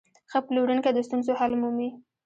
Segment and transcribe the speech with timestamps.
[0.31, 1.89] ښه پلورونکی د ستونزو حل مومي.